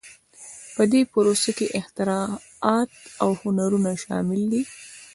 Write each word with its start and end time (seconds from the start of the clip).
په 0.75 0.83
دې 0.91 1.01
پروسه 1.11 1.51
کې 1.57 1.73
اختراعات 1.79 2.89
او 3.23 3.29
هنرونه 3.41 3.91
شامل 4.03 4.41
دي. 4.51 4.61